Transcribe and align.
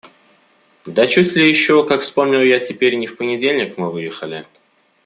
Да 0.87 1.05
чуть 1.05 1.35
ли 1.35 1.47
еще, 1.47 1.85
как 1.85 2.01
вспомнил 2.01 2.41
я 2.41 2.59
теперь, 2.59 2.95
не 2.95 3.05
в 3.05 3.17
понедельник 3.17 3.77
мы 3.77 3.91
выехали. 3.91 4.47